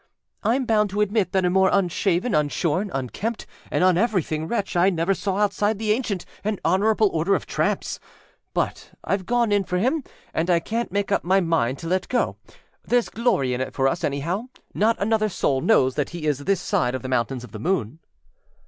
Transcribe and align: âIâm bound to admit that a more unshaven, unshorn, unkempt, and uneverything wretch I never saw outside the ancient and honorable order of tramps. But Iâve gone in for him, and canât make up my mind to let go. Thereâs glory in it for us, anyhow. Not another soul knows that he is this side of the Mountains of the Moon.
âIâm 0.43 0.65
bound 0.65 0.89
to 0.89 0.99
admit 0.99 1.31
that 1.31 1.45
a 1.45 1.49
more 1.51 1.69
unshaven, 1.71 2.33
unshorn, 2.33 2.89
unkempt, 2.91 3.45
and 3.69 3.83
uneverything 3.83 4.47
wretch 4.49 4.75
I 4.75 4.89
never 4.89 5.13
saw 5.13 5.37
outside 5.37 5.77
the 5.77 5.91
ancient 5.91 6.25
and 6.43 6.59
honorable 6.65 7.09
order 7.13 7.35
of 7.35 7.45
tramps. 7.45 7.99
But 8.55 8.93
Iâve 9.05 9.27
gone 9.27 9.51
in 9.51 9.63
for 9.63 9.77
him, 9.77 10.03
and 10.33 10.47
canât 10.49 10.89
make 10.91 11.11
up 11.11 11.23
my 11.23 11.39
mind 11.39 11.77
to 11.81 11.87
let 11.87 12.09
go. 12.09 12.37
Thereâs 12.89 13.11
glory 13.11 13.53
in 13.53 13.61
it 13.61 13.75
for 13.75 13.87
us, 13.87 14.03
anyhow. 14.03 14.45
Not 14.73 14.95
another 14.99 15.29
soul 15.29 15.61
knows 15.61 15.93
that 15.93 16.09
he 16.09 16.25
is 16.25 16.45
this 16.45 16.61
side 16.61 16.95
of 16.95 17.03
the 17.03 17.07
Mountains 17.07 17.43
of 17.43 17.51
the 17.51 17.59
Moon. 17.59 17.99